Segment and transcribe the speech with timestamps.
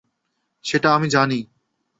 [0.65, 1.39] সেটা আমি জানি।